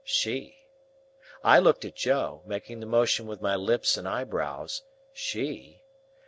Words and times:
She? 0.03 0.57
I 1.43 1.59
looked 1.59 1.85
at 1.85 1.93
Joe, 1.93 2.41
making 2.47 2.79
the 2.79 2.87
motion 2.87 3.27
with 3.27 3.39
my 3.39 3.55
lips 3.55 3.97
and 3.97 4.07
eyebrows, 4.07 4.81
"She?" 5.13 5.83